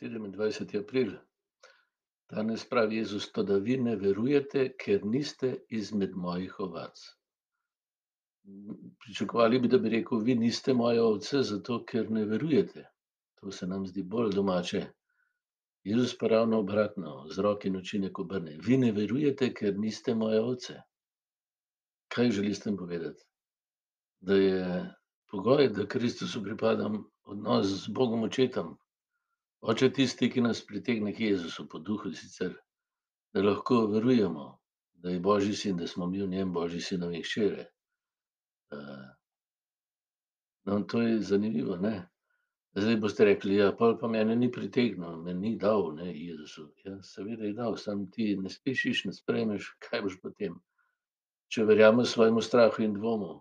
27. 0.00 0.78
april. 0.78 1.12
Danes 2.30 2.64
pravi 2.68 2.96
Jezus, 2.96 3.32
to, 3.32 3.42
da 3.42 3.56
vi 3.56 3.76
ne 3.76 3.96
verujete, 3.96 4.68
ker 4.76 5.04
niste 5.04 5.54
izmed 5.68 6.16
mojih 6.16 6.60
ovac. 6.60 7.00
Pričakovali 8.98 9.60
bi, 9.60 9.68
da 9.68 9.78
bi 9.78 9.88
rekel, 9.88 10.18
vi 10.18 10.34
niste 10.34 10.74
moje 10.74 11.02
ovce, 11.02 11.42
zato 11.42 11.84
ker 11.84 12.10
ne 12.10 12.24
verujete. 12.24 12.84
To 13.40 13.50
se 13.50 13.66
nam 13.66 13.86
zdi 13.86 14.02
bolj 14.02 14.34
domače. 14.34 14.86
Jezus 15.84 16.18
pa 16.18 16.28
ravno 16.28 16.58
obratno, 16.58 17.28
z 17.30 17.38
roki 17.38 17.68
in 17.68 17.76
učinek 17.76 18.18
obrne. 18.18 18.58
Vi 18.58 18.76
ne 18.76 18.92
verujete, 18.92 19.52
ker 19.54 19.78
niste 19.78 20.14
moje 20.14 20.42
ovce. 20.42 20.80
Kaj 22.12 22.30
želi 22.30 22.54
s 22.54 22.60
tem 22.60 22.76
povedati? 22.76 23.22
Da 24.20 24.34
je 24.34 24.94
pogoj, 25.30 25.68
da 25.68 25.86
Kristusu 25.86 26.42
pripadam 26.42 27.04
odnos 27.24 27.66
z 27.66 27.88
Bogom 27.88 28.22
očetom, 28.22 28.76
Oče 29.66 29.88
tisti, 29.92 30.28
ki 30.30 30.44
nas 30.44 30.60
pritegne 30.66 31.10
k 31.14 31.20
Jezusu, 31.30 31.64
po 31.68 31.78
duhu 31.82 32.12
sicer, 32.14 32.52
da 33.34 33.42
lahko 33.42 33.86
verujemo, 33.90 34.44
da 35.02 35.10
je 35.10 35.20
Božji 35.20 35.54
sin, 35.58 35.76
da 35.76 35.86
smo 35.86 36.06
mi 36.06 36.22
v 36.22 36.28
njem 36.30 36.52
Božji 36.52 36.80
sinovi 36.80 37.18
in 37.18 37.24
hčere. 37.24 37.64
No, 40.66 40.82
to 40.82 41.02
je 41.02 41.18
zanimivo, 41.22 41.76
ne? 41.76 42.08
Zdaj 42.76 42.96
boste 43.00 43.24
rekli, 43.24 43.56
ja, 43.56 43.72
pol 43.72 43.96
pa 43.98 44.08
mene 44.08 44.36
ni 44.36 44.50
pritegnil, 44.52 45.16
me 45.24 45.34
ni 45.34 45.56
dal, 45.58 45.94
ne, 45.96 46.10
Jezusu. 46.12 46.68
Ja, 46.84 46.98
seveda 47.02 47.48
je 47.48 47.54
dal, 47.56 47.76
samo 47.80 48.06
ti 48.12 48.36
ne 48.36 48.52
slišiš, 48.52 49.04
ne 49.08 49.14
sprejmeš, 49.16 49.70
kaj 49.88 50.04
boš 50.06 50.20
potem? 50.22 50.60
Če 51.50 51.64
verjameš 51.66 52.12
svojemu 52.14 52.42
strahu 52.42 52.86
in 52.86 52.94
dvomu. 52.94 53.32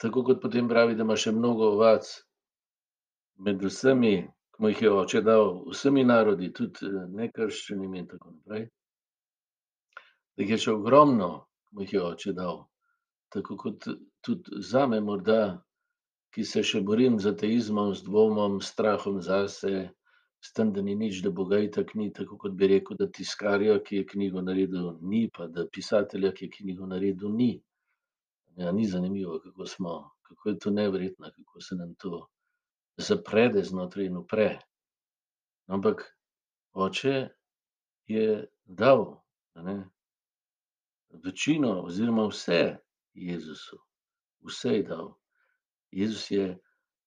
Tako 0.00 0.24
kot 0.24 0.42
potem 0.42 0.68
pravi, 0.68 0.96
da 0.98 1.06
ima 1.06 1.14
še 1.18 1.34
mnogo 1.36 1.74
ovac, 1.76 2.08
med 3.44 3.62
vsemi, 3.64 4.16
ki 4.52 4.62
mu 4.62 4.68
jih 4.68 4.82
je 4.82 4.90
oče 4.92 5.20
dal, 5.24 5.46
vsemi 5.72 6.04
narodi, 6.04 6.50
tudi 6.52 6.90
nekrščenimi 7.16 8.02
in 8.02 8.08
tako 8.08 8.34
naprej. 8.34 8.66
Da 10.36 10.44
jih 10.44 10.52
je 10.54 10.58
še 10.64 10.74
ogromno, 10.74 11.30
ki 11.68 11.76
mu 11.76 11.86
jih 11.86 11.94
je 11.96 12.02
oče 12.10 12.34
dal. 12.36 12.64
Tako 13.32 13.56
kot 13.56 13.88
tudi 14.26 14.60
zame 14.72 15.00
morda, 15.00 15.40
ki 16.34 16.44
se 16.44 16.62
še 16.66 16.82
borim 16.86 17.16
z 17.18 17.32
ateizmom, 17.32 17.94
z 17.94 18.06
dvomom, 18.06 18.60
s 18.60 18.74
strahom 18.74 19.20
zase, 19.24 19.88
s 20.40 20.52
tem, 20.56 20.72
da 20.72 20.82
ni 20.82 20.94
nič, 20.96 21.22
da 21.24 21.32
Boga 21.34 21.58
itak 21.60 21.94
ni, 21.98 22.10
tako 22.16 22.38
kot 22.40 22.54
bi 22.56 22.68
rekel, 22.70 22.96
da 23.00 23.08
tiskarja, 23.08 23.78
ki 23.84 24.00
je 24.02 24.08
knjigo 24.12 24.44
naredil, 24.44 24.92
ni, 25.00 25.26
pa 25.32 25.48
da 25.48 25.66
pisatelja, 25.68 26.32
ki 26.36 26.46
je 26.46 26.54
knjigo 26.58 26.88
naredil, 26.88 27.32
ni. 27.34 27.52
Ja, 28.60 28.72
ni 28.72 28.86
zanimivo, 28.88 29.38
kako 29.40 29.66
smo, 29.66 29.96
kako 30.28 30.48
je 30.48 30.58
to 30.58 30.70
neverjetno, 30.70 31.30
kako 31.36 31.60
se 31.60 31.76
nam 31.76 31.94
to 31.98 32.26
zaprede 33.00 33.64
znotraj 33.64 34.06
in 34.06 34.16
upre. 34.16 34.50
Ampak 35.66 36.02
oče 36.72 37.28
je 38.06 38.46
dal, 38.64 39.04
ne, 39.54 39.76
večino 41.24 41.82
oziroma 41.82 42.26
vse 42.30 42.76
Jezusu. 43.14 43.78
Vse 44.46 44.68
je 44.68 44.82
dal. 44.82 45.14
Jezus 45.90 46.30
je 46.30 46.58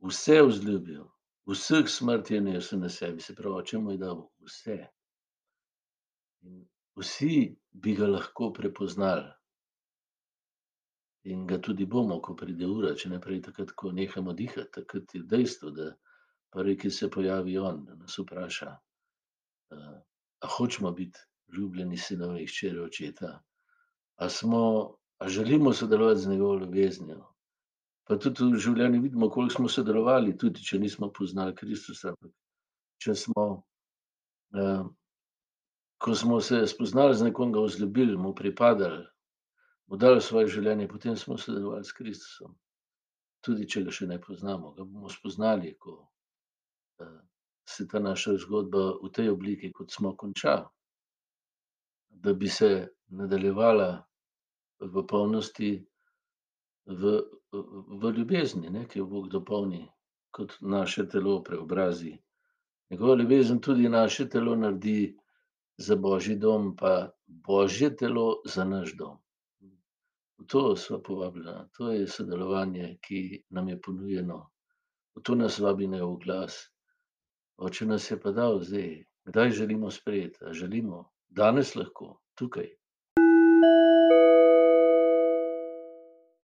vse 0.00 0.42
vzljubil, 0.42 1.04
vseh 1.46 1.88
smrti 1.88 2.34
je 2.34 2.40
nesel 2.40 2.80
na 2.80 2.88
sebi, 2.88 3.20
se 3.20 3.34
pravi, 3.34 3.56
oče 3.60 3.78
mu 3.78 3.92
je 3.92 3.98
dal 3.98 4.24
vse. 4.40 4.78
Vsi 6.96 7.56
bi 7.70 7.94
ga 7.96 8.06
lahko 8.06 8.52
prepoznali. 8.52 9.28
In 11.24 11.46
ga 11.46 11.58
tudi 11.60 11.84
bomo, 11.84 12.20
ko 12.24 12.34
pride 12.34 12.66
ura, 12.66 12.94
če 12.96 13.10
ne 13.12 13.18
prej 13.20 13.42
takrat, 13.44 13.74
ko 13.76 13.92
nehamo 13.92 14.32
dihati, 14.32 14.70
takrat 14.72 15.14
je 15.14 15.20
dejstvo, 15.28 15.70
da 15.76 15.90
prvi, 16.52 16.76
ki 16.80 16.90
se 16.90 17.10
pojavi, 17.12 17.58
on, 17.58 17.82
nas 18.00 18.16
vpraša, 18.18 18.70
a 20.40 20.48
hočemo 20.56 20.92
biti 20.96 21.20
ljubljeni 21.56 21.98
sinovi 21.98 22.40
in 22.40 22.48
hčere 22.48 22.80
očeta. 22.82 23.34
A 24.16 24.28
smo, 24.28 24.62
a 25.18 25.28
želimo 25.28 25.72
sodelovati 25.72 26.20
z 26.20 26.30
njegovo 26.30 26.58
ljubeznijo? 26.58 27.26
Pa 28.08 28.16
tudi 28.18 28.48
v 28.54 28.58
življenju 28.58 29.02
vidimo, 29.02 29.28
koliko 29.30 29.54
smo 29.54 29.68
sodelovali, 29.68 30.36
tudi 30.38 30.64
če 30.64 30.78
nismo 30.78 31.12
poznali 31.12 31.54
Kristusa. 31.54 32.14
Če 33.00 33.14
smo, 33.14 33.44
ko 36.00 36.14
smo 36.14 36.40
se 36.40 36.64
spoznali 36.66 37.14
z 37.14 37.28
nekom, 37.28 37.52
ga 37.52 37.62
vzljubili, 37.64 38.16
mu 38.16 38.34
pripadali, 38.34 39.04
mu 39.90 39.98
dali 39.98 40.22
svoje 40.22 40.48
življenje, 40.54 40.88
potem 40.88 41.16
smo 41.18 41.38
sodelovali 41.38 41.84
s 41.84 41.96
Kristusom. 41.96 42.54
Tudi 43.42 43.66
če 43.66 43.82
ga 43.86 43.94
še 43.94 44.06
ne 44.06 44.20
poznamo, 44.22 44.72
ga 44.76 44.84
bomo 44.84 45.10
spoznali, 45.10 45.74
ko 45.80 45.96
se 47.66 47.86
ta 47.88 47.98
naša 47.98 48.36
zgodba 48.44 49.00
v 49.02 49.10
tej 49.14 49.32
obliki, 49.32 49.72
kot 49.72 49.90
smo, 49.90 50.14
konča. 50.16 50.60
Da 52.10 52.34
bi 52.34 52.48
se 52.48 52.70
nadaljevala 53.16 53.90
v 54.80 55.06
polnosti 55.08 55.72
v 56.86 57.20
v 57.52 58.10
ljubezni, 58.16 58.70
ne, 58.70 58.84
ki 58.86 59.00
jo 59.00 59.06
Bog 59.10 59.28
dopolni, 59.28 59.82
kot 60.30 60.54
naše 60.60 61.08
telo 61.10 61.40
preobrazi. 61.42 62.12
Njegova 62.90 63.16
ljubezen 63.18 63.58
tudi 63.60 63.88
naše 63.88 64.28
telo 64.28 64.54
naredi 64.56 65.16
za 65.76 65.96
božji 65.96 66.36
dom, 66.36 66.76
pa 66.76 67.10
božje 67.26 67.90
telo 67.96 68.42
za 68.46 68.64
naš 68.64 68.94
dom. 68.96 69.18
V 70.40 70.46
to 70.48 70.76
sva 70.76 70.96
povabljena, 71.04 71.68
to 71.76 71.92
je 71.92 72.06
sodelovanje, 72.08 72.96
ki 73.04 73.44
nam 73.50 73.68
je 73.68 73.80
ponujeno. 73.80 74.38
V 75.16 75.22
to 75.22 75.34
nas 75.34 75.58
vabi 75.58 75.88
njegov 75.88 76.16
glas. 76.24 76.56
Oče 77.60 77.86
nas 77.86 78.10
je 78.10 78.16
pa 78.20 78.32
dal 78.32 78.60
zdaj, 78.64 79.04
kdaj 79.28 79.50
želimo 79.50 79.90
sprejeti, 79.90 80.44
a 80.44 80.52
želimo 80.52 81.10
danes 81.28 81.74
lahko, 81.76 82.22
tukaj. 82.34 82.70